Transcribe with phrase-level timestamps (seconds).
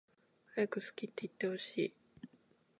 [0.55, 1.93] はやく好きっていってほしい